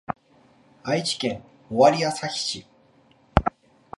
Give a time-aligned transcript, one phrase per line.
[0.81, 2.67] 愛知県尾張旭市